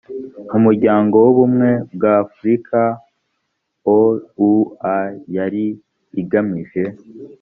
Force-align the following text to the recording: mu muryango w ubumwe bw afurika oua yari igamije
mu 0.49 0.57
muryango 0.65 1.15
w 1.25 1.27
ubumwe 1.33 1.69
bw 1.93 2.03
afurika 2.19 2.79
oua 3.93 4.99
yari 5.35 5.65
igamije 6.21 6.83